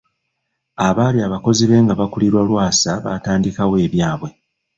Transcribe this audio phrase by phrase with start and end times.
[0.87, 4.29] Abaali abakozi be nga bakulirwa Lwasa batandikawo ebyabwe